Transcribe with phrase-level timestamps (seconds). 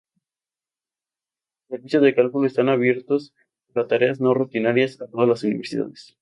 [1.59, 3.35] Sus servicios de cálculo están abiertos
[3.71, 6.17] para tareas no rutinarias a todas las Universidades.